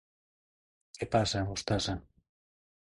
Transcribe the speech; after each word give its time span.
Què 0.99 1.09
passa, 1.17 1.45
mostassa! 1.53 1.99